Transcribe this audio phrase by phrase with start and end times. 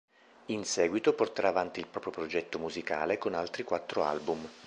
[0.47, 4.49] In seguito porterà avanti il proprio progetto musicale con altri quattro album.